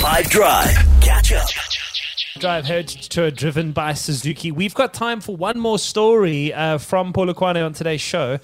5 0.00 0.30
Drive. 0.30 0.74
Catch 1.02 1.32
up. 1.34 1.46
Drive 2.38 2.64
Heritage 2.64 3.10
Tour 3.10 3.30
driven 3.30 3.72
by 3.72 3.92
Suzuki. 3.92 4.50
We've 4.50 4.72
got 4.72 4.94
time 4.94 5.20
for 5.20 5.36
one 5.36 5.60
more 5.60 5.78
story 5.78 6.54
uh, 6.54 6.78
from 6.78 7.12
Polokwane 7.12 7.62
on 7.62 7.74
today's 7.74 8.00
show. 8.00 8.38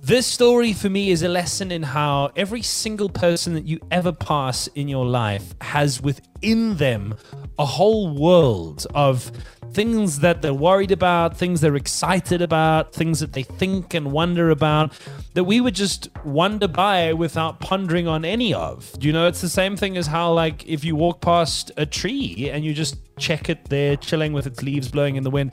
This 0.00 0.26
story 0.26 0.72
for 0.72 0.88
me 0.88 1.10
is 1.10 1.22
a 1.22 1.28
lesson 1.28 1.70
in 1.70 1.82
how 1.82 2.30
every 2.36 2.62
single 2.62 3.10
person 3.10 3.52
that 3.52 3.66
you 3.66 3.80
ever 3.90 4.12
pass 4.12 4.66
in 4.68 4.88
your 4.88 5.04
life 5.04 5.54
has 5.60 6.00
within 6.42 6.76
them 6.76 7.14
a 7.58 7.64
whole 7.64 8.12
world 8.14 8.86
of 8.94 9.30
things 9.72 10.18
that 10.18 10.42
they're 10.42 10.52
worried 10.52 10.90
about, 10.90 11.36
things 11.36 11.60
they're 11.60 11.76
excited 11.76 12.42
about, 12.42 12.92
things 12.92 13.20
that 13.20 13.32
they 13.32 13.42
think 13.42 13.94
and 13.94 14.12
wonder 14.12 14.50
about 14.50 14.92
that 15.34 15.44
we 15.44 15.60
would 15.60 15.74
just 15.74 16.08
wonder 16.24 16.68
by 16.68 17.12
without 17.12 17.60
pondering 17.60 18.06
on 18.06 18.24
any 18.24 18.52
of. 18.52 18.92
You 19.00 19.12
know, 19.12 19.26
it's 19.28 19.40
the 19.40 19.48
same 19.48 19.76
thing 19.76 19.96
as 19.96 20.06
how, 20.06 20.32
like, 20.32 20.66
if 20.66 20.84
you 20.84 20.94
walk 20.94 21.22
past 21.22 21.70
a 21.76 21.86
tree 21.86 22.50
and 22.52 22.64
you 22.64 22.74
just 22.74 22.96
check 23.18 23.48
it 23.48 23.66
there, 23.66 23.96
chilling 23.96 24.32
with 24.32 24.46
its 24.46 24.62
leaves 24.62 24.88
blowing 24.88 25.16
in 25.16 25.22
the 25.22 25.30
wind, 25.30 25.52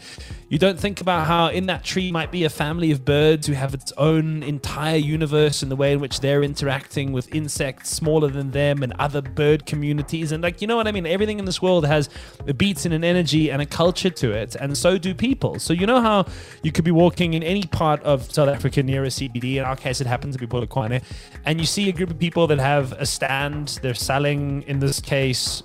you 0.50 0.58
don't 0.58 0.80
think 0.80 1.00
about 1.00 1.28
how 1.28 1.48
in 1.48 1.68
that 1.68 1.84
tree 1.84 2.12
might 2.12 2.32
be 2.32 2.44
a 2.44 2.50
family 2.50 2.92
of 2.92 3.06
birds 3.06 3.48
who 3.48 3.54
have 3.54 3.74
its 3.74 3.94
own 3.98 4.44
entire 4.44 4.98
universe 4.98 5.62
and 5.62 5.72
the 5.72 5.76
way 5.76 5.94
in 5.94 6.00
which 6.02 6.20
they're 6.20 6.44
interacting 6.44 7.14
with 7.14 7.34
insects 7.34 7.90
smaller 7.90 8.28
than 8.28 8.52
them 8.52 8.84
and 8.84 8.94
other 9.00 9.22
bird 9.22 9.66
communities. 9.66 10.34
And, 10.34 10.44
like, 10.44 10.62
you 10.62 10.68
know 10.68 10.76
what 10.80 10.88
I 10.88 10.92
mean? 10.92 11.06
Everything 11.06 11.40
in 11.40 11.46
this 11.46 11.62
world 11.62 11.86
has 11.86 12.10
a 12.48 12.54
beat 12.54 12.86
and 12.86 12.94
an 12.94 13.04
energy 13.04 13.52
and 13.52 13.62
a 13.62 13.66
culture 13.66 14.10
to 14.10 14.32
it, 14.32 14.56
and 14.56 14.78
so 14.78 14.98
do 14.98 15.14
people. 15.14 15.60
So, 15.60 15.74
you 15.74 15.86
know 15.86 16.02
how 16.02 16.26
you 16.64 16.72
could 16.72 16.86
be 16.86 16.92
walking 16.92 17.34
in 17.34 17.44
any 17.44 17.64
part 17.64 18.02
of 18.04 18.32
South 18.32 18.50
Africa 18.50 18.82
near 18.82 19.04
a 19.04 19.08
CBD, 19.08 19.58
in 19.58 19.64
our 19.64 19.76
case, 19.76 20.02
it 20.02 20.08
happens 20.08 20.36
to 20.36 20.40
be 20.40 20.48
Polokwane, 20.48 21.04
and 21.46 21.60
you 21.60 21.66
see 21.66 21.90
a 21.90 21.94
group 21.94 22.10
of 22.10 22.18
people 22.18 22.48
that 22.48 22.60
have 22.60 22.94
a 22.94 23.06
stand, 23.06 23.80
they're 23.82 23.94
selling, 23.94 24.64
in 24.64 24.80
this 24.80 25.00
case, 25.00 25.64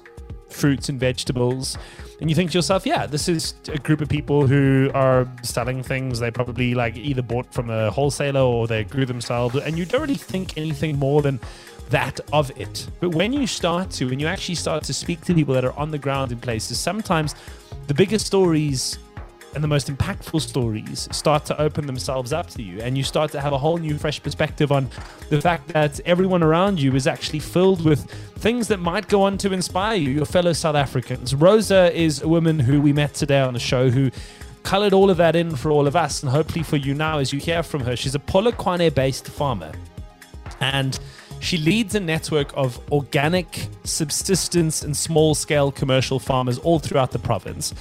fruits 0.55 0.89
and 0.89 0.99
vegetables. 0.99 1.77
And 2.21 2.31
you 2.31 2.37
think 2.37 2.53
to 2.53 2.59
yourself, 2.59 2.87
yeah, 2.87 3.07
this 3.07 3.29
is 3.29 3.55
a 3.69 3.79
group 3.79 4.01
of 4.01 4.09
people 4.09 4.47
who 4.47 4.91
are 4.95 5.29
selling 5.43 5.83
things 5.83 6.21
they 6.21 6.31
probably 6.31 6.75
like 6.75 6.97
either 6.97 7.23
bought 7.23 7.53
from 7.53 7.71
a 7.71 7.91
wholesaler 7.91 8.41
or 8.41 8.67
they 8.67 8.85
grew 8.85 9.05
themselves. 9.05 9.57
And 9.57 9.77
you 9.77 9.85
don't 9.85 10.01
really 10.01 10.15
think 10.15 10.57
anything 10.57 10.99
more 10.99 11.23
than 11.23 11.41
that 11.91 12.21
of 12.33 12.51
it. 12.59 12.87
But 13.01 13.15
when 13.15 13.33
you 13.33 13.47
start 13.47 13.91
to, 13.93 14.09
when 14.09 14.19
you 14.19 14.27
actually 14.27 14.57
start 14.57 14.85
to 14.85 14.95
speak 14.95 15.21
to 15.23 15.35
people 15.35 15.55
that 15.55 15.65
are 15.65 15.73
on 15.79 15.91
the 15.91 15.99
ground 15.99 16.33
in 16.33 16.39
places, 16.39 16.79
sometimes 16.79 17.35
the 17.87 17.95
biggest 17.95 18.27
stories 18.27 18.99
and 19.55 19.63
the 19.63 19.69
most 19.69 19.89
impactful 19.89 20.41
stories 20.41 21.09
start 21.13 21.45
to 21.45 21.61
open 21.61 21.87
themselves 21.87 22.33
up 22.33 22.49
to 22.49 22.63
you 22.63 22.81
and 22.81 22.99
you 22.99 23.05
start 23.05 23.31
to 23.31 23.41
have 23.41 23.53
a 23.53 23.59
whole 23.59 23.79
new 23.79 23.97
fresh 23.97 24.23
perspective 24.23 24.73
on 24.73 24.89
the 25.31 25.41
fact 25.41 25.69
that 25.69 26.01
everyone 26.01 26.43
around 26.43 26.81
you 26.81 26.95
is 26.95 27.07
actually 27.07 27.39
filled 27.39 27.85
with 27.85 28.05
things 28.39 28.69
that 28.69 28.81
might 28.81 29.07
go 29.09 29.23
on 29.23 29.39
to 29.39 29.53
inspire 29.53 29.97
you. 29.97 30.11
Your 30.11 30.27
fellow 30.27 30.53
south 30.53 30.75
africans. 30.75 31.35
Rosa 31.35 31.97
is 31.97 32.23
a 32.23 32.29
woman 32.29 32.59
who 32.59 32.81
we 32.81 32.93
met 32.93 33.15
today 33.15 33.41
on 33.41 33.55
the 33.55 33.61
show 33.61 33.91
who 33.91 34.11
colored 34.65 34.93
all 34.93 35.11
of 35.11 35.19
that 35.19 35.37
in 35.37 35.55
for 35.55 35.71
all 35.71 35.87
of 35.87 35.95
us 35.95 36.23
and 36.23 36.33
hopefully 36.33 36.65
for 36.65 36.77
you 36.77 36.95
now 36.95 37.19
as 37.19 37.33
you 37.33 37.39
hear 37.39 37.63
from 37.63 37.83
her. 37.83 37.95
She's 37.95 38.15
a 38.15 38.21
polokwane 38.21 38.93
based 38.95 39.29
farmer. 39.29 39.73
And 40.61 40.99
she 41.45 41.59
leads 41.59 41.95
a 41.95 42.01
network 42.01 42.51
of 42.57 42.81
organic 42.91 43.69
subsistence 43.85 44.83
and 44.83 44.97
small 44.97 45.35
scale 45.35 45.71
commercial 45.71 46.19
farmers 46.19 46.59
all 46.59 46.79
throughout 46.79 47.11
the 47.11 47.19
province. 47.19 47.75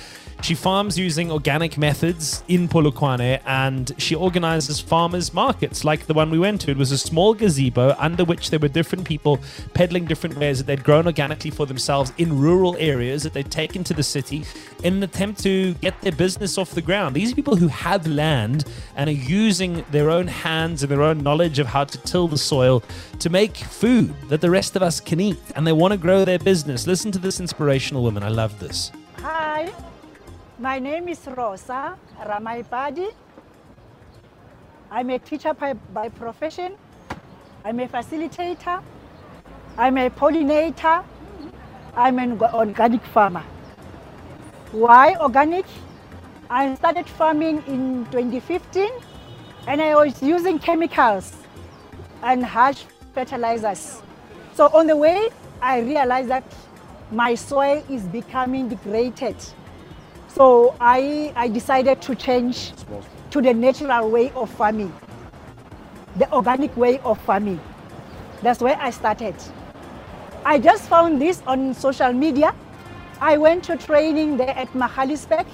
She 0.44 0.56
farms 0.56 1.00
using 1.00 1.32
organic 1.32 1.78
methods 1.78 2.44
in 2.50 2.68
Polokwane 2.68 3.40
and 3.46 3.94
she 3.98 4.14
organizes 4.14 4.78
farmers 4.78 5.34
markets 5.34 5.86
like 5.86 6.06
the 6.06 6.14
one 6.14 6.30
we 6.30 6.38
went 6.38 6.60
to. 6.62 6.72
It 6.72 6.76
was 6.76 6.92
a 6.92 6.98
small 6.98 7.34
gazebo 7.34 7.96
under 7.98 8.26
which 8.26 8.50
there 8.50 8.60
were 8.60 8.68
different 8.68 9.06
people 9.06 9.40
peddling 9.74 10.04
different 10.04 10.36
wares 10.36 10.58
that 10.58 10.68
they'd 10.68 10.84
grown 10.84 11.06
organically 11.06 11.50
for 11.50 11.66
themselves 11.66 12.12
in 12.18 12.38
rural 12.38 12.76
areas 12.78 13.24
that 13.24 13.32
they'd 13.32 13.50
taken 13.50 13.86
to 13.86 13.94
the 13.94 14.04
city 14.04 14.44
in 14.84 14.96
an 14.96 15.04
attempt 15.04 15.42
to 15.44 15.76
get 15.76 16.00
their 16.02 16.12
business 16.12 16.58
off 16.58 16.72
the 16.72 16.82
ground. 16.82 17.16
These 17.16 17.32
are 17.32 17.36
people 17.36 17.56
who 17.56 17.70
have 17.70 18.06
land 18.06 18.66
and 18.98 19.10
are 19.10 19.14
using 19.14 19.86
their 19.92 20.10
own 20.10 20.28
hands 20.28 20.84
and 20.84 20.92
their 20.92 21.04
own 21.04 21.24
knowledge 21.24 21.58
of 21.58 21.68
how 21.68 21.86
to 21.86 21.98
till 22.00 22.28
the 22.28 22.38
soil 22.38 22.84
to 23.20 23.30
make 23.30 23.56
food 23.56 24.14
that 24.28 24.42
the 24.42 24.50
rest 24.50 24.76
of 24.76 24.84
us 24.84 25.00
can 25.00 25.22
eat 25.22 25.40
and 25.56 25.66
they 25.66 25.72
want 25.72 25.94
to 25.94 25.98
grow 25.98 26.26
their 26.26 26.40
business. 26.40 26.86
Listen 26.86 27.14
to 27.14 27.20
this 27.20 27.40
inspirational 27.40 28.04
woman. 28.04 28.24
I 28.24 28.30
love 28.30 28.60
this. 28.60 28.92
Hi, 29.20 29.72
my 30.64 30.80
name 30.80 31.10
is 31.10 31.20
Rosa 31.28 31.98
Ramaipadi. 32.26 33.12
I'm 34.90 35.10
a 35.10 35.20
teacher 35.20 35.54
by, 35.54 35.74
by 35.74 36.08
profession. 36.08 36.78
I'm 37.66 37.82
a 37.82 37.88
facilitator. 37.90 38.82
I'm 39.78 39.98
a 39.98 40.10
pollinator. 40.10 41.04
I'm 41.98 42.18
an 42.18 42.42
organic 42.42 43.04
farmer. 43.04 43.44
Why 44.72 45.16
organic? 45.16 45.66
I 46.50 46.74
started 46.76 47.10
farming 47.10 47.62
in 47.68 48.06
2015 48.12 48.90
and 49.68 49.82
I 49.82 49.96
was 49.96 50.24
using 50.24 50.60
chemicals 50.60 51.36
and 52.22 52.46
harsh 52.46 52.86
fertilizers. 53.14 54.02
So 54.54 54.68
on 54.68 54.88
the 54.88 54.96
way, 54.96 55.28
I 55.62 55.82
realized 55.82 56.30
that 56.30 56.46
my 57.12 57.36
soil 57.36 57.84
is 57.90 58.04
becoming 58.04 58.70
degraded. 58.70 59.36
So 60.34 60.76
I, 60.82 61.32
I 61.36 61.48
decided 61.48 62.02
to 62.02 62.16
change 62.16 62.74
to 63.30 63.40
the 63.40 63.54
natural 63.54 64.10
way 64.10 64.32
of 64.32 64.50
farming, 64.50 64.92
the 66.16 66.32
organic 66.34 66.76
way 66.76 66.98
of 67.00 67.22
farming. 67.22 67.60
That's 68.42 68.60
where 68.60 68.76
I 68.82 68.90
started. 68.90 69.36
I 70.44 70.58
just 70.58 70.90
found 70.90 71.22
this 71.22 71.44
on 71.46 71.76
social 71.76 72.12
media. 72.14 72.56
I 73.22 73.38
went 73.38 73.64
to 73.66 73.78
training 73.78 74.38
there 74.38 74.58
at 74.58 74.70
Magaliesburg 74.74 75.46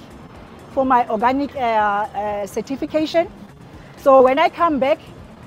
for 0.72 0.86
my 0.86 1.06
organic 1.10 1.54
uh, 1.56 1.58
uh, 1.58 2.46
certification. 2.46 3.30
So 3.98 4.22
when 4.22 4.38
I 4.38 4.48
come 4.48 4.78
back, 4.78 4.98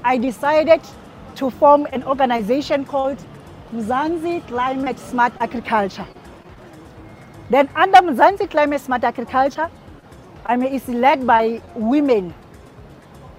I 0.03 0.19
decided 0.19 0.81
to 1.37 1.49
form 1.49 1.87
an 1.91 2.03
organization 2.03 2.85
called 2.85 3.17
Mzansi 3.73 4.45
Climate 4.47 4.99
Smart 4.99 5.33
Agriculture. 5.39 6.05
Then 7.49 7.69
under 7.75 7.99
Mzansi 7.99 8.49
Climate 8.49 8.81
Smart 8.81 9.03
Agriculture, 9.03 9.69
I 10.45 10.55
mean, 10.55 10.73
it's 10.73 10.87
led 10.87 11.25
by 11.27 11.61
women. 11.75 12.33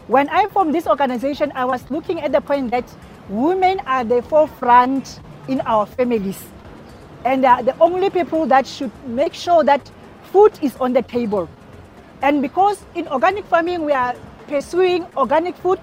When 0.06 0.28
I 0.28 0.46
formed 0.48 0.74
this 0.74 0.86
organization, 0.86 1.52
I 1.54 1.64
was 1.64 1.90
looking 1.90 2.20
at 2.20 2.32
the 2.32 2.40
point 2.40 2.70
that 2.70 2.84
women 3.28 3.80
are 3.86 4.04
the 4.04 4.22
forefront 4.22 5.20
in 5.48 5.60
our 5.62 5.86
families. 5.86 6.42
And 7.24 7.42
they 7.42 7.48
are 7.48 7.62
the 7.62 7.76
only 7.78 8.10
people 8.10 8.46
that 8.46 8.66
should 8.66 8.92
make 9.06 9.32
sure 9.32 9.64
that 9.64 9.90
food 10.30 10.52
is 10.62 10.76
on 10.76 10.92
the 10.92 11.02
table. 11.02 11.48
And 12.22 12.42
because 12.42 12.84
in 12.94 13.08
organic 13.08 13.44
farming, 13.46 13.84
we 13.84 13.92
are 13.92 14.14
pursuing 14.46 15.06
organic 15.16 15.56
food, 15.56 15.80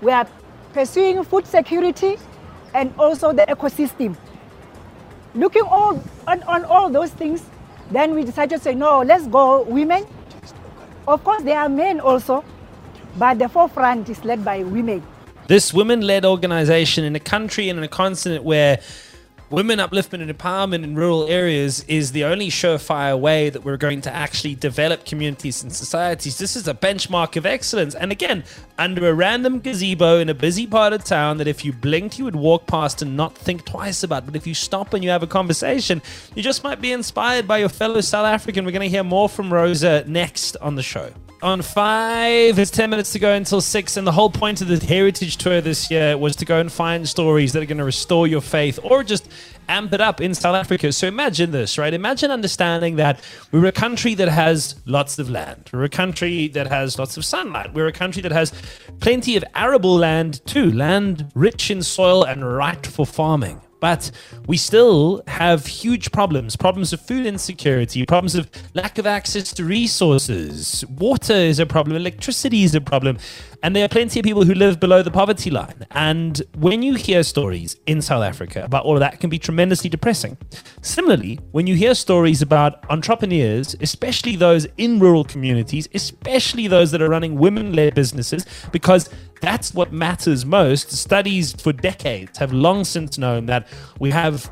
we 0.00 0.12
are 0.12 0.26
pursuing 0.72 1.22
food 1.24 1.46
security 1.46 2.18
and 2.74 2.92
also 2.98 3.32
the 3.32 3.42
ecosystem. 3.42 4.16
Looking 5.34 5.62
all, 5.62 6.02
on, 6.26 6.42
on 6.44 6.64
all 6.64 6.90
those 6.90 7.10
things, 7.10 7.42
then 7.90 8.14
we 8.14 8.24
decided 8.24 8.58
to 8.58 8.62
say, 8.62 8.74
no, 8.74 9.02
let's 9.02 9.26
go 9.26 9.62
women. 9.62 10.06
Of 11.06 11.22
course, 11.22 11.42
there 11.42 11.58
are 11.58 11.68
men 11.68 12.00
also, 12.00 12.44
but 13.18 13.38
the 13.38 13.48
forefront 13.48 14.08
is 14.08 14.24
led 14.24 14.44
by 14.44 14.62
women. 14.62 15.02
This 15.46 15.74
women 15.74 16.00
led 16.00 16.24
organization 16.24 17.04
in 17.04 17.14
a 17.14 17.20
country 17.20 17.68
and 17.68 17.78
in 17.78 17.84
a 17.84 17.88
continent 17.88 18.44
where 18.44 18.80
women 19.50 19.78
upliftment 19.78 20.22
and 20.22 20.36
empowerment 20.36 20.84
in 20.84 20.94
rural 20.94 21.26
areas 21.28 21.84
is 21.84 22.12
the 22.12 22.24
only 22.24 22.48
surefire 22.48 23.18
way 23.18 23.50
that 23.50 23.64
we're 23.64 23.76
going 23.76 24.00
to 24.02 24.12
actually 24.12 24.54
develop 24.54 25.04
communities 25.04 25.62
and 25.62 25.72
societies. 25.72 26.38
This 26.38 26.56
is 26.56 26.66
a 26.66 26.74
benchmark 26.74 27.36
of 27.36 27.46
excellence. 27.46 27.94
And 27.94 28.10
again, 28.10 28.44
under 28.78 29.08
a 29.08 29.14
random 29.14 29.60
gazebo 29.60 30.18
in 30.18 30.28
a 30.28 30.34
busy 30.34 30.66
part 30.66 30.92
of 30.92 31.04
town 31.04 31.38
that 31.38 31.48
if 31.48 31.64
you 31.64 31.72
blinked, 31.72 32.18
you 32.18 32.24
would 32.24 32.36
walk 32.36 32.66
past 32.66 33.02
and 33.02 33.16
not 33.16 33.36
think 33.36 33.64
twice 33.64 34.02
about. 34.02 34.26
But 34.26 34.36
if 34.36 34.46
you 34.46 34.54
stop 34.54 34.94
and 34.94 35.04
you 35.04 35.10
have 35.10 35.22
a 35.22 35.28
conversation, 35.28 36.02
you 36.34 36.42
just 36.42 36.64
might 36.64 36.80
be 36.80 36.92
inspired 36.92 37.46
by 37.46 37.58
your 37.58 37.68
fellow 37.68 38.00
South 38.00 38.26
African. 38.26 38.64
We're 38.64 38.72
going 38.72 38.82
to 38.82 38.88
hear 38.88 39.04
more 39.04 39.28
from 39.28 39.52
Rosa 39.52 40.04
next 40.06 40.56
on 40.58 40.74
the 40.74 40.82
show 40.82 41.12
on 41.44 41.60
five. 41.60 42.58
It's 42.58 42.70
10 42.70 42.88
minutes 42.88 43.12
to 43.12 43.18
go 43.18 43.34
until 43.34 43.60
six. 43.60 43.98
And 43.98 44.06
the 44.06 44.12
whole 44.12 44.30
point 44.30 44.62
of 44.62 44.68
the 44.68 44.84
Heritage 44.84 45.36
Tour 45.36 45.60
this 45.60 45.90
year 45.90 46.16
was 46.16 46.34
to 46.36 46.46
go 46.46 46.58
and 46.58 46.72
find 46.72 47.06
stories 47.06 47.52
that 47.52 47.62
are 47.62 47.66
going 47.66 47.78
to 47.78 47.84
restore 47.84 48.26
your 48.26 48.40
faith 48.40 48.80
or 48.82 49.04
just 49.04 49.28
amp 49.68 49.92
it 49.92 50.00
up 50.00 50.22
in 50.22 50.34
South 50.34 50.56
Africa. 50.56 50.90
So 50.90 51.06
imagine 51.06 51.50
this, 51.50 51.76
right? 51.76 51.92
Imagine 51.92 52.30
understanding 52.30 52.96
that 52.96 53.22
we're 53.52 53.66
a 53.66 53.72
country 53.72 54.14
that 54.14 54.28
has 54.28 54.76
lots 54.86 55.18
of 55.18 55.28
land. 55.28 55.68
We're 55.70 55.84
a 55.84 55.90
country 55.90 56.48
that 56.48 56.66
has 56.68 56.98
lots 56.98 57.18
of 57.18 57.26
sunlight. 57.26 57.74
We're 57.74 57.88
a 57.88 57.92
country 57.92 58.22
that 58.22 58.32
has 58.32 58.50
plenty 59.00 59.36
of 59.36 59.44
arable 59.54 59.96
land 59.96 60.40
too, 60.46 60.72
land 60.72 61.30
rich 61.34 61.70
in 61.70 61.82
soil 61.82 62.24
and 62.24 62.56
right 62.56 62.86
for 62.86 63.04
farming. 63.04 63.60
But 63.84 64.10
we 64.46 64.56
still 64.56 65.22
have 65.26 65.66
huge 65.66 66.10
problems 66.10 66.56
problems 66.56 66.94
of 66.94 67.02
food 67.02 67.26
insecurity, 67.26 68.06
problems 68.06 68.34
of 68.34 68.50
lack 68.72 68.96
of 68.96 69.06
access 69.06 69.52
to 69.52 69.62
resources. 69.62 70.86
Water 70.86 71.34
is 71.34 71.58
a 71.58 71.66
problem, 71.66 71.94
electricity 71.94 72.62
is 72.62 72.74
a 72.74 72.80
problem. 72.80 73.18
And 73.62 73.76
there 73.76 73.84
are 73.84 73.88
plenty 73.88 74.20
of 74.20 74.24
people 74.24 74.44
who 74.44 74.54
live 74.54 74.80
below 74.80 75.02
the 75.02 75.10
poverty 75.10 75.50
line. 75.50 75.86
And 75.90 76.42
when 76.56 76.82
you 76.82 76.94
hear 76.94 77.22
stories 77.22 77.76
in 77.86 78.00
South 78.00 78.22
Africa 78.22 78.62
about 78.64 78.86
all 78.86 78.94
of 78.94 79.00
that, 79.00 79.20
can 79.20 79.28
be 79.28 79.38
tremendously 79.38 79.90
depressing. 79.90 80.38
Similarly, 80.80 81.38
when 81.52 81.66
you 81.66 81.74
hear 81.74 81.94
stories 81.94 82.40
about 82.40 82.90
entrepreneurs, 82.90 83.76
especially 83.82 84.36
those 84.36 84.66
in 84.78 84.98
rural 84.98 85.24
communities, 85.24 85.90
especially 85.92 86.68
those 86.68 86.90
that 86.92 87.02
are 87.02 87.08
running 87.10 87.36
women 87.36 87.74
led 87.74 87.94
businesses, 87.94 88.46
because 88.72 89.10
that's 89.44 89.74
what 89.74 89.92
matters 89.92 90.46
most. 90.46 90.90
Studies 90.90 91.52
for 91.52 91.72
decades 91.72 92.38
have 92.38 92.52
long 92.52 92.84
since 92.84 93.18
known 93.18 93.46
that 93.46 93.66
we 94.00 94.10
have 94.10 94.50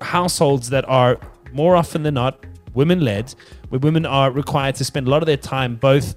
households 0.00 0.70
that 0.70 0.88
are 0.88 1.18
more 1.52 1.76
often 1.76 2.02
than 2.02 2.14
not 2.14 2.44
women 2.74 3.00
led, 3.00 3.34
where 3.70 3.78
women 3.78 4.04
are 4.04 4.30
required 4.30 4.74
to 4.76 4.84
spend 4.84 5.08
a 5.08 5.10
lot 5.10 5.22
of 5.22 5.26
their 5.26 5.36
time 5.36 5.76
both 5.76 6.14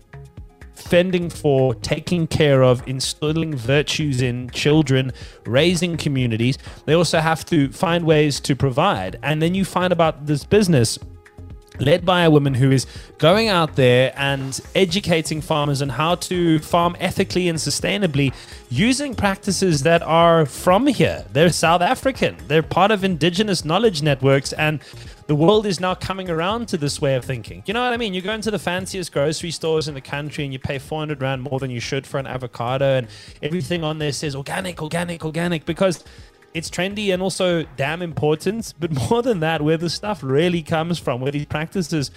fending 0.76 1.30
for, 1.30 1.76
taking 1.76 2.28
care 2.28 2.64
of, 2.64 2.86
instilling 2.88 3.56
virtues 3.56 4.22
in 4.22 4.50
children, 4.50 5.12
raising 5.46 5.96
communities. 5.96 6.58
They 6.86 6.94
also 6.94 7.20
have 7.20 7.46
to 7.46 7.72
find 7.72 8.06
ways 8.06 8.40
to 8.42 8.56
provide. 8.56 9.20
And 9.24 9.42
then 9.42 9.56
you 9.56 9.64
find 9.64 9.94
about 9.94 10.26
this 10.26 10.44
business 10.44 10.98
led 11.80 12.06
by 12.06 12.24
a 12.24 12.32
woman 12.32 12.54
who 12.54 12.72
is 12.72 12.86
going 13.18 13.48
out 13.48 13.76
there 13.76 14.14
and 14.16 14.60
educating 14.76 15.42
farmers 15.42 15.82
on 15.82 15.90
how 15.90 16.16
to 16.16 16.60
farm 16.60 16.96
ethically 17.00 17.48
and 17.48 17.58
sustainably 17.58 18.34
using 18.70 19.16
practices 19.16 19.84
that 19.84 20.02
are 20.04 20.46
from 20.46 20.88
here. 20.88 21.26
They're 21.32 21.50
South 21.50 21.82
African, 21.82 22.38
they're 22.48 22.64
part 22.64 22.92
of 22.92 23.04
indigenous 23.04 23.66
knowledge 23.66 24.02
networks, 24.02 24.54
and 24.54 24.80
the 25.28 25.36
world 25.36 25.66
is 25.66 25.80
now 25.80 25.96
coming 25.96 26.30
around 26.30 26.68
to 26.70 26.78
this 26.78 27.00
way 27.00 27.16
of 27.16 27.24
thinking. 27.24 27.64
You 27.66 27.74
know 27.74 27.82
what 27.82 27.94
I 27.94 27.98
mean? 27.98 28.14
You 28.14 28.22
go 28.22 28.34
into 28.34 28.52
the 28.52 28.60
fanciest 28.60 29.14
grocery 29.14 29.52
stores 29.52 29.88
in 29.88 29.94
the 29.94 30.02
country 30.02 30.44
and 30.44 30.52
you 30.52 30.60
pay 30.60 30.78
400 30.78 31.22
Rand 31.22 31.42
more 31.42 31.58
than 31.58 31.72
you 31.72 31.80
should 31.80 32.06
for 32.06 32.20
an 32.20 32.28
avocado, 32.28 32.98
and 32.98 33.08
everything 33.42 33.84
on 33.84 33.98
there 33.98 34.12
says 34.12 34.36
organic, 34.36 34.82
organic, 34.82 35.24
organic, 35.24 35.66
because 35.66 36.04
it's 36.54 36.70
trendy 36.70 37.14
and 37.14 37.22
also 37.22 37.64
damn 37.78 38.02
important. 38.02 38.74
But 38.80 38.92
more 39.10 39.22
than 39.22 39.40
that, 39.42 39.62
where 39.62 39.78
the 39.78 39.90
stuff 39.90 40.24
really 40.24 40.62
comes 40.62 41.00
from, 41.00 41.22
where 41.22 41.32
these 41.32 41.46
practices 41.46 42.12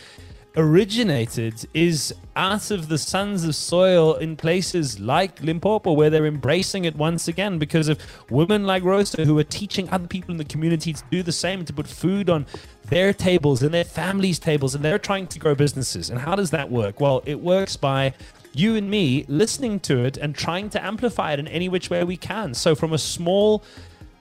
originated, 0.57 1.67
is 1.75 2.15
out 2.37 2.71
of 2.71 2.89
the 2.89 2.97
sons 2.97 3.43
of 3.45 3.57
soil 3.57 4.15
in 4.15 4.37
places 4.37 5.01
like 5.01 5.43
Limpopo, 5.43 5.93
where 5.93 6.11
they're 6.11 6.27
embracing 6.27 6.85
it 6.85 6.95
once 6.95 7.27
again 7.27 7.59
because 7.59 7.89
of 7.89 7.99
women 8.31 8.65
like 8.65 8.85
Rosa 8.85 9.25
who 9.25 9.37
are 9.39 9.45
teaching 9.45 9.89
other 9.91 10.07
people 10.07 10.31
in 10.31 10.37
the 10.37 10.45
community 10.45 10.93
to 10.93 11.03
do 11.11 11.23
the 11.25 11.33
same, 11.33 11.65
to 11.65 11.73
put 11.73 11.89
food 11.89 12.31
on 12.31 12.47
their 12.89 13.13
tables 13.13 13.63
and 13.63 13.75
their 13.75 13.85
families' 13.85 14.39
tables, 14.39 14.75
and 14.77 14.85
they're 14.85 14.99
trying 14.99 15.27
to 15.27 15.39
grow 15.41 15.57
businesses. 15.57 16.09
And 16.09 16.21
how 16.21 16.37
does 16.37 16.51
that 16.51 16.71
work? 16.71 17.01
Well, 17.01 17.23
it 17.27 17.41
works 17.41 17.77
by 17.77 18.15
you 18.53 18.77
and 18.77 18.89
me 18.89 19.25
listening 19.27 19.81
to 19.81 20.05
it 20.05 20.17
and 20.17 20.35
trying 20.35 20.71
to 20.71 20.85
amplify 20.85 21.33
it 21.33 21.41
in 21.41 21.49
any 21.49 21.69
which 21.69 21.91
way 21.91 22.05
we 22.05 22.17
can. 22.17 22.55
So, 22.55 22.75
from 22.75 22.93
a 22.93 22.99
small 22.99 23.65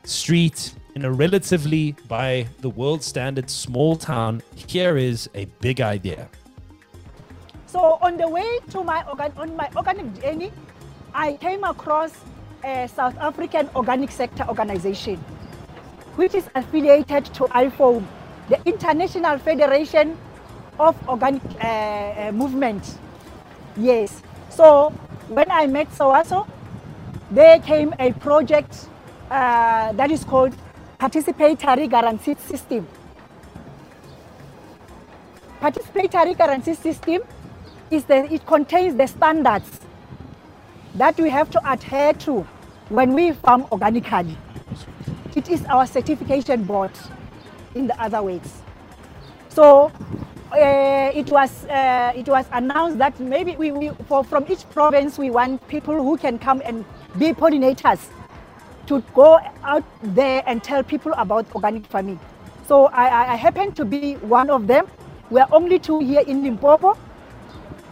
street 0.04 0.74
in 0.96 1.06
a 1.06 1.12
relatively, 1.12 1.96
by 2.08 2.48
the 2.62 2.70
world 2.70 3.04
standard, 3.04 3.50
small 3.50 3.96
town, 3.96 4.42
here 4.68 4.98
is 4.98 5.30
a 5.34 5.46
big 5.60 5.82
idea. 5.82 6.30
So 7.66 7.98
on 8.02 8.18
the 8.18 8.28
way 8.28 8.60
to 8.70 8.84
my 8.84 9.04
organ- 9.08 9.34
on 9.38 9.56
my 9.56 9.70
organic 9.76 10.22
journey, 10.22 10.52
I 11.16 11.34
came 11.34 11.64
across 11.64 12.12
a 12.64 12.88
South 12.88 13.18
African 13.18 13.70
organic 13.76 14.12
sector 14.12 14.46
organization, 14.48 15.18
which 16.16 16.36
is 16.36 16.48
affiliated 16.54 17.26
to 17.34 17.46
IFOAM, 17.46 18.06
the 18.50 18.60
International 18.66 19.38
Federation 19.40 20.18
of 20.80 20.96
Organic 21.10 21.42
uh, 21.60 21.68
uh, 21.68 22.32
Movement. 22.34 22.98
Yes. 23.78 24.22
So 24.50 24.90
when 25.28 25.50
I 25.50 25.66
met 25.66 25.90
SAOSO, 25.90 26.48
there 27.32 27.60
came 27.60 27.94
a 27.98 28.14
project 28.14 28.88
uh, 29.30 29.92
that 29.94 30.12
is 30.12 30.24
called 30.24 30.56
Participatory 31.00 31.90
guarantee 31.90 32.36
System. 32.36 32.88
Participatory 35.62 36.38
guarantee 36.38 36.74
System 36.74 37.22
is 37.92 38.04
the, 38.06 38.32
it 38.34 38.46
contains 38.46 38.96
the 38.96 39.08
standards 39.08 39.80
that 40.96 41.18
we 41.20 41.30
have 41.30 41.50
to 41.52 41.72
adhere 41.72 42.14
to 42.14 42.42
when 42.90 43.14
we 43.14 43.32
farm 43.32 43.66
organically. 43.72 44.38
It 45.36 45.50
is 45.50 45.66
our 45.66 45.88
certification 45.88 46.64
board 46.64 46.92
in 47.76 47.88
the 47.88 48.02
other 48.02 48.22
ways. 48.22 48.62
So 49.50 49.92
uh, 50.52 51.12
it 51.14 51.30
was 51.32 51.66
uh, 51.66 52.14
it 52.16 52.28
was 52.28 52.46
announced 52.52 53.00
that 53.00 53.20
maybe 53.20 53.56
we, 53.56 53.72
we 53.72 53.90
for, 54.08 54.24
from 54.24 54.46
each 54.50 54.70
province 54.70 55.18
we 55.18 55.32
want 55.32 55.68
people 55.68 55.96
who 55.96 56.18
can 56.18 56.38
come 56.38 56.62
and 56.64 56.86
be 57.18 57.34
pollinators 57.34 58.00
to 58.88 59.02
go 59.14 59.40
out 59.64 59.84
there 60.02 60.44
and 60.46 60.64
tell 60.64 60.84
people 60.84 61.14
about 61.18 61.46
organic 61.56 61.86
farming. 61.88 62.20
So 62.68 62.86
I, 62.88 63.34
I 63.34 63.36
happen 63.36 63.72
to 63.74 63.86
be 63.86 64.16
one 64.16 64.50
of 64.50 64.68
them. 64.68 64.88
We 65.30 65.40
are 65.40 65.48
only 65.52 65.80
two 65.80 66.00
here 66.00 66.22
in 66.26 66.44
Limpopo. 66.44 66.98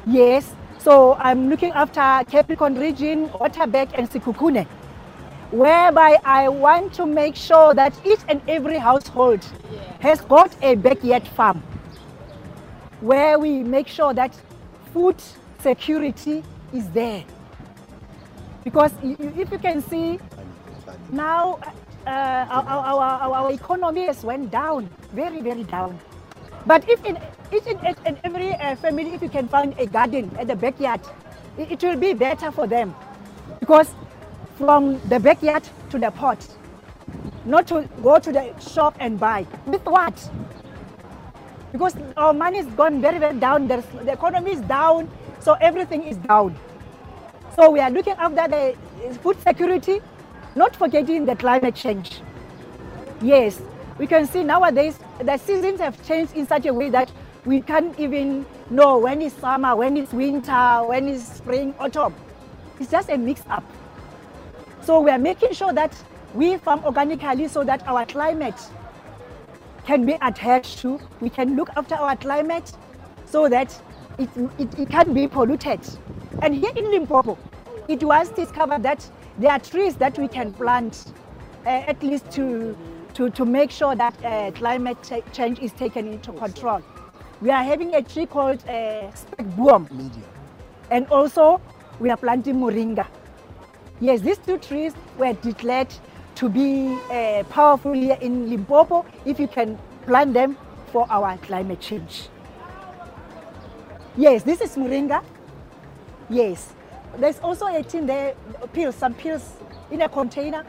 Yes. 0.05 0.53
So 0.79 1.15
I'm 1.15 1.49
looking 1.49 1.71
after 1.71 2.01
Capricorn 2.29 2.75
region, 2.75 3.29
Waterberg 3.29 3.91
and 3.93 4.09
Sekhukhune, 4.09 4.65
whereby 5.51 6.17
I 6.23 6.49
want 6.49 6.93
to 6.95 7.05
make 7.05 7.35
sure 7.35 7.73
that 7.73 7.93
each 8.05 8.19
and 8.27 8.41
every 8.47 8.77
household 8.77 9.45
has 9.99 10.21
got 10.21 10.55
a 10.63 10.75
backyard 10.75 11.27
farm 11.27 11.61
where 13.01 13.37
we 13.37 13.63
make 13.63 13.87
sure 13.87 14.13
that 14.13 14.35
food 14.93 15.15
security 15.59 16.43
is 16.73 16.89
there. 16.89 17.23
Because 18.63 18.91
if 19.03 19.51
you 19.51 19.57
can 19.57 19.81
see 19.81 20.19
now 21.11 21.59
uh, 22.07 22.45
our, 22.49 22.65
our, 22.65 23.35
our, 23.35 23.51
economy 23.51 24.05
has 24.05 24.23
went 24.23 24.49
down, 24.51 24.89
very, 25.13 25.41
very 25.41 25.63
down. 25.63 25.99
But 26.65 26.87
if 26.89 27.03
in 27.05 27.17
each 27.53 27.67
and 28.05 28.17
every 28.23 28.53
uh, 28.53 28.75
family, 28.77 29.13
if 29.13 29.21
you 29.21 29.29
can 29.29 29.47
find 29.47 29.75
a 29.77 29.85
garden 29.85 30.31
at 30.39 30.47
the 30.47 30.55
backyard, 30.55 31.01
it, 31.57 31.71
it 31.71 31.83
will 31.83 31.97
be 31.97 32.13
better 32.13 32.51
for 32.51 32.65
them. 32.67 32.95
Because 33.59 33.93
from 34.55 34.99
the 35.09 35.19
backyard 35.19 35.67
to 35.89 35.99
the 35.99 36.11
pot, 36.11 36.47
not 37.45 37.67
to 37.67 37.87
go 38.01 38.19
to 38.19 38.31
the 38.31 38.57
shop 38.59 38.95
and 38.99 39.19
buy. 39.19 39.45
With 39.65 39.85
what? 39.85 40.31
Because 41.71 41.95
our 42.17 42.33
money 42.33 42.59
is 42.59 42.65
gone 42.67 43.01
very, 43.01 43.17
very 43.17 43.37
down. 43.39 43.67
There's, 43.67 43.85
the 43.85 44.13
economy 44.13 44.51
is 44.51 44.61
down, 44.61 45.09
so 45.39 45.53
everything 45.61 46.03
is 46.03 46.17
down. 46.17 46.55
So 47.55 47.69
we 47.69 47.79
are 47.79 47.89
looking 47.89 48.13
after 48.13 48.47
the 48.47 48.75
food 49.21 49.41
security, 49.41 50.01
not 50.55 50.75
forgetting 50.75 51.25
the 51.25 51.35
climate 51.35 51.75
change. 51.75 52.21
Yes, 53.21 53.61
we 53.97 54.07
can 54.07 54.25
see 54.25 54.43
nowadays 54.43 54.97
the 55.19 55.37
seasons 55.37 55.79
have 55.79 56.03
changed 56.05 56.35
in 56.35 56.47
such 56.47 56.65
a 56.65 56.73
way 56.73 56.89
that 56.89 57.11
we 57.45 57.61
can't 57.61 57.97
even 57.99 58.45
know 58.69 58.97
when 58.97 59.21
is 59.21 59.33
summer, 59.33 59.75
when 59.75 59.97
is 59.97 60.11
winter, 60.11 60.81
when 60.85 61.07
is 61.07 61.25
spring, 61.25 61.73
autumn. 61.79 62.13
It's 62.79 62.91
just 62.91 63.09
a 63.09 63.17
mix 63.17 63.43
up. 63.49 63.63
So 64.81 64.99
we 64.99 65.11
are 65.11 65.17
making 65.17 65.53
sure 65.53 65.73
that 65.73 65.95
we 66.33 66.57
farm 66.57 66.83
organically 66.83 67.47
so 67.47 67.63
that 67.63 67.87
our 67.87 68.05
climate 68.05 68.59
can 69.85 70.05
be 70.05 70.15
adhered 70.21 70.63
to. 70.63 70.99
We 71.19 71.29
can 71.29 71.55
look 71.55 71.69
after 71.75 71.95
our 71.95 72.15
climate 72.15 72.71
so 73.25 73.47
that 73.49 73.79
it, 74.17 74.29
it, 74.57 74.79
it 74.79 74.89
can 74.89 75.13
be 75.13 75.27
polluted. 75.27 75.79
And 76.41 76.55
here 76.55 76.71
in 76.75 76.91
Limpopo, 76.91 77.37
it 77.87 78.03
was 78.03 78.29
discovered 78.29 78.83
that 78.83 79.07
there 79.41 79.51
are 79.51 79.59
trees 79.59 79.95
that 79.95 80.17
we 80.19 80.27
can 80.27 80.53
plant 80.53 81.13
uh, 81.65 81.69
at 81.69 82.01
least 82.03 82.29
to, 82.31 82.77
to, 83.15 83.29
to 83.31 83.43
make 83.43 83.71
sure 83.71 83.95
that 83.95 84.13
uh, 84.23 84.51
climate 84.51 84.97
change 85.33 85.59
is 85.59 85.71
taken 85.71 86.07
into 86.07 86.31
control. 86.33 86.81
We 87.41 87.49
are 87.49 87.63
having 87.63 87.95
a 87.95 88.03
tree 88.03 88.27
called 88.27 88.63
uh, 88.69 89.11
spekboom. 89.11 89.89
And 90.91 91.07
also, 91.07 91.59
we 91.99 92.11
are 92.11 92.17
planting 92.17 92.55
moringa. 92.55 93.07
Yes, 93.99 94.21
these 94.21 94.37
two 94.37 94.59
trees 94.59 94.93
were 95.17 95.33
declared 95.33 95.93
to 96.35 96.47
be 96.49 96.95
uh, 97.09 97.43
powerful 97.49 97.93
here 97.93 98.17
in 98.21 98.49
Limpopo 98.49 99.05
if 99.25 99.39
you 99.39 99.47
can 99.47 99.77
plant 100.05 100.33
them 100.33 100.55
for 100.91 101.07
our 101.09 101.37
climate 101.37 101.79
change. 101.79 102.29
Yes, 104.15 104.43
this 104.43 104.61
is 104.61 104.75
moringa. 104.75 105.23
Yes. 106.29 106.73
There's 107.17 107.39
also 107.39 107.67
a 107.67 107.83
tin 107.83 108.05
there, 108.05 108.35
pills, 108.73 108.95
some 108.95 109.13
pills 109.13 109.53
in 109.91 110.01
a 110.01 110.09
container. 110.09 110.65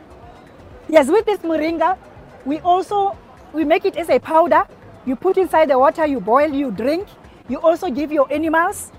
Yes, 0.88 1.08
with 1.08 1.24
this 1.24 1.38
moringa, 1.40 1.96
we 2.44 2.58
also 2.60 3.16
we 3.52 3.64
make 3.64 3.84
it 3.84 3.96
as 3.96 4.08
a 4.10 4.18
powder. 4.18 4.64
You 5.04 5.16
put 5.16 5.36
inside 5.36 5.70
the 5.70 5.78
water, 5.78 6.06
you 6.06 6.20
boil, 6.20 6.50
you 6.52 6.70
drink. 6.70 7.08
You 7.48 7.58
also 7.58 7.90
give 7.90 8.12
your 8.12 8.32
animals. 8.32 8.92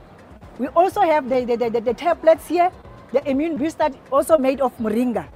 We 0.59 0.67
also 0.67 1.01
have 1.01 1.29
the, 1.29 1.45
the, 1.45 1.69
the, 1.69 1.81
the 1.81 1.93
tablets 1.93 2.47
here, 2.47 2.71
the 3.11 3.27
immune 3.27 3.57
booster 3.57 3.89
also 4.11 4.37
made 4.37 4.61
of 4.61 4.77
moringa. 4.77 5.27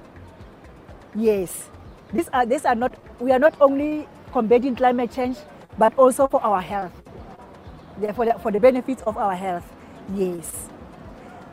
Yes. 1.14 1.68
These 2.12 2.28
are, 2.32 2.46
these 2.46 2.64
are 2.64 2.74
not, 2.74 2.94
we 3.20 3.32
are 3.32 3.38
not 3.38 3.54
only 3.60 4.06
combating 4.32 4.76
climate 4.76 5.10
change, 5.10 5.36
but 5.76 5.96
also 5.98 6.26
for 6.26 6.40
our 6.42 6.60
health, 6.60 6.92
for 8.14 8.24
the, 8.24 8.34
for 8.40 8.52
the 8.52 8.60
benefits 8.60 9.02
of 9.02 9.16
our 9.16 9.34
health. 9.34 9.64
Yes. 10.14 10.68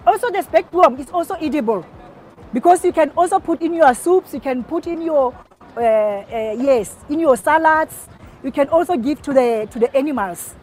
Also, 0.05 0.29
the 0.29 0.39
spekboom 0.39 0.99
is 0.99 1.09
also 1.09 1.33
edible 1.35 1.85
because 2.53 2.85
you 2.85 2.93
can 2.93 3.09
also 3.17 3.39
put 3.39 3.61
in 3.61 3.73
your 3.73 3.93
soups, 3.93 4.33
you 4.33 4.39
can 4.39 4.63
put 4.63 4.87
in 4.87 5.01
your, 5.01 5.33
uh, 5.75 5.81
uh, 5.81 6.55
yes, 6.57 6.95
in 7.09 7.19
your 7.19 7.35
salads. 7.35 8.07
You 8.43 8.51
can 8.51 8.69
also 8.69 8.95
give 8.95 9.21
to 9.23 9.33
the, 9.33 9.67
to 9.71 9.79
the 9.79 9.95
animals. 9.97 10.53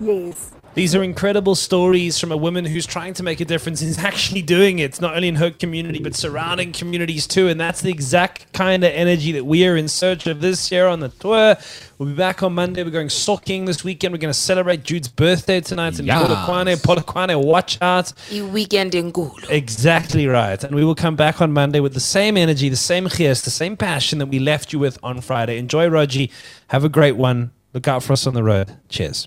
Yes. 0.00 0.55
These 0.76 0.94
are 0.94 1.02
incredible 1.02 1.54
stories 1.54 2.18
from 2.18 2.30
a 2.32 2.36
woman 2.36 2.66
who's 2.66 2.84
trying 2.84 3.14
to 3.14 3.22
make 3.22 3.40
a 3.40 3.46
difference 3.46 3.80
and 3.80 3.88
is 3.88 3.96
actually 3.98 4.42
doing 4.42 4.78
it, 4.78 5.00
not 5.00 5.16
only 5.16 5.28
in 5.28 5.36
her 5.36 5.50
community, 5.50 5.98
but 6.00 6.14
surrounding 6.14 6.72
communities 6.72 7.26
too. 7.26 7.48
And 7.48 7.58
that's 7.58 7.80
the 7.80 7.88
exact 7.90 8.52
kind 8.52 8.84
of 8.84 8.92
energy 8.92 9.32
that 9.32 9.46
we 9.46 9.66
are 9.66 9.74
in 9.74 9.88
search 9.88 10.26
of 10.26 10.42
this 10.42 10.70
year 10.70 10.86
on 10.86 11.00
the 11.00 11.08
tour. 11.08 11.56
We'll 11.96 12.10
be 12.10 12.14
back 12.14 12.42
on 12.42 12.52
Monday. 12.52 12.82
We're 12.82 12.90
going 12.90 13.08
socking 13.08 13.64
this 13.64 13.84
weekend. 13.84 14.12
We're 14.12 14.18
going 14.18 14.34
to 14.34 14.38
celebrate 14.38 14.82
Jude's 14.84 15.08
birthday 15.08 15.62
tonight 15.62 15.98
in 15.98 16.04
Yes. 16.04 16.28
Polokwane. 16.28 16.76
Polokwane, 16.82 17.42
watch 17.42 17.80
out. 17.80 18.12
I-weekend 18.30 18.92
enkulu. 18.92 19.48
Exactly 19.48 20.26
right. 20.26 20.62
And 20.62 20.74
we 20.74 20.84
will 20.84 20.94
come 20.94 21.16
back 21.16 21.40
on 21.40 21.52
Monday 21.52 21.80
with 21.80 21.94
the 21.94 22.00
same 22.00 22.36
energy, 22.36 22.68
the 22.68 22.76
same 22.76 23.08
gears, 23.08 23.40
the 23.40 23.50
same 23.50 23.78
passion 23.78 24.18
that 24.18 24.26
we 24.26 24.38
left 24.38 24.74
you 24.74 24.78
with 24.78 24.98
on 25.02 25.22
Friday. 25.22 25.56
Enjoy, 25.56 25.88
Rogie. 25.88 26.30
Have 26.68 26.84
a 26.84 26.90
great 26.90 27.16
one. 27.16 27.52
Look 27.72 27.88
out 27.88 28.02
for 28.02 28.12
us 28.12 28.26
on 28.26 28.34
the 28.34 28.42
road. 28.42 28.76
Cheers. 28.90 29.26